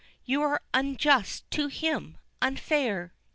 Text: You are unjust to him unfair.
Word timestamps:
You 0.25 0.41
are 0.41 0.63
unjust 0.73 1.43
to 1.51 1.67
him 1.67 2.17
unfair. 2.41 3.13